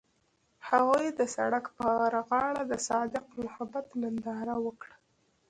هغوی 0.69 1.07
د 1.19 1.21
سړک 1.35 1.65
پر 1.77 2.13
غاړه 2.27 2.63
د 2.71 2.73
صادق 2.87 3.25
محبت 3.43 3.87
ننداره 4.01 4.55
وکړه. 4.65 4.95